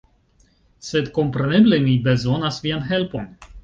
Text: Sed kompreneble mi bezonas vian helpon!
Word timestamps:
Sed 0.87 1.13
kompreneble 1.19 1.81
mi 1.87 1.97
bezonas 2.11 2.63
vian 2.69 2.87
helpon! 2.93 3.35